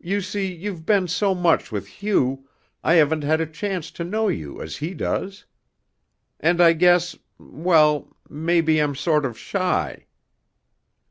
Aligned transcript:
You 0.00 0.22
see, 0.22 0.50
you've 0.50 0.86
been 0.86 1.08
so 1.08 1.34
much 1.34 1.70
with 1.70 1.88
Hugh, 1.88 2.48
I 2.82 2.94
haven't 2.94 3.22
had 3.22 3.38
a 3.38 3.44
chance 3.46 3.90
to 3.90 4.02
know 4.02 4.28
you 4.28 4.62
as 4.62 4.78
he 4.78 4.94
does. 4.94 5.44
And 6.40 6.58
I 6.62 6.72
guess 6.72 7.18
well 7.36 8.16
maybe 8.30 8.78
I'm 8.78 8.94
sort 8.94 9.26
of 9.26 9.38
shy." 9.38 10.06